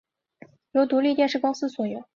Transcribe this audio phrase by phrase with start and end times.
[0.71, 2.03] 由独立电视公司所有。